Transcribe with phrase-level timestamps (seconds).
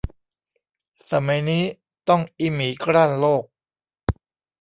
[1.11, 1.63] สมัยนี้
[2.09, 3.43] ต้องอีหมีกร้านโลก